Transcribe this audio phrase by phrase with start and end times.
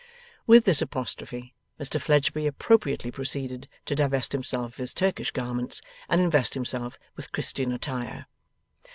[0.47, 6.19] With this apostrophe Mr Fledgeby appropriately proceeded to divest himself of his Turkish garments, and
[6.19, 8.25] invest himself with Christian attire.